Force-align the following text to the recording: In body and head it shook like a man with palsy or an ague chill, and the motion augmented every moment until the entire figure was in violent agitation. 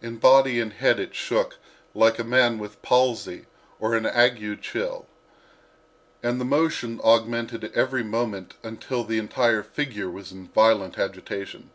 In 0.00 0.18
body 0.18 0.60
and 0.60 0.72
head 0.72 1.00
it 1.00 1.12
shook 1.12 1.56
like 1.92 2.20
a 2.20 2.22
man 2.22 2.60
with 2.60 2.80
palsy 2.82 3.46
or 3.80 3.96
an 3.96 4.06
ague 4.06 4.62
chill, 4.62 5.08
and 6.22 6.40
the 6.40 6.44
motion 6.44 7.00
augmented 7.02 7.64
every 7.74 8.04
moment 8.04 8.54
until 8.62 9.02
the 9.02 9.18
entire 9.18 9.64
figure 9.64 10.08
was 10.08 10.30
in 10.30 10.46
violent 10.46 11.00
agitation. 11.00 11.72